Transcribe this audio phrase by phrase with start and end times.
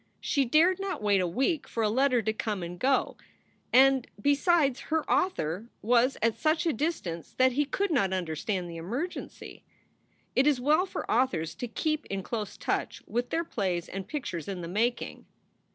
[0.19, 3.17] She dared not wait a week for a letter to come and go;
[3.71, 8.77] and, besides, her author was at such a distance that he could not understand the
[8.77, 9.63] emergency.
[10.35, 14.47] It is well for authors to keep in close touch with their plays and pictures
[14.47, 15.27] in the making.